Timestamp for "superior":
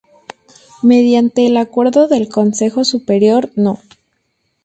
2.83-3.51